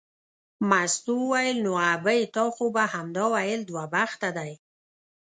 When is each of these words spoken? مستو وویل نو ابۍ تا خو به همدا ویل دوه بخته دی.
مستو 0.69 1.13
وویل 1.23 1.57
نو 1.65 1.73
ابۍ 1.93 2.21
تا 2.35 2.43
خو 2.55 2.65
به 2.75 2.83
همدا 2.93 3.25
ویل 3.33 3.61
دوه 3.69 3.85
بخته 3.95 4.29
دی. 4.37 4.51